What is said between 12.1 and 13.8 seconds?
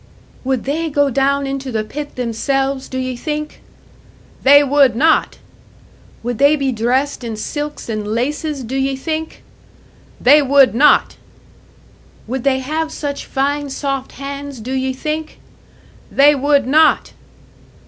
"Would they have such fine